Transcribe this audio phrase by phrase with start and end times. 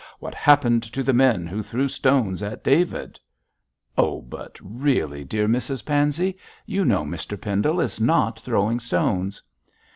[0.17, 3.19] What happened to the men who threw stones at David?'
[3.95, 9.43] 'Oh, but really, dear Mrs Pansey, you know Mr Pendle is not throwing stones.'